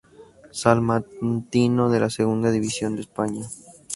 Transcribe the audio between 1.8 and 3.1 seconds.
de la Segunda División de